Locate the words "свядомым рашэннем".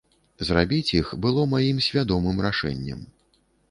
1.91-3.11